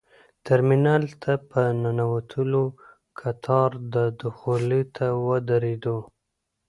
[0.45, 2.63] ترمینل ته په ننوتلو
[3.19, 3.71] کتار
[4.23, 5.97] دخولي ته ودرېدو.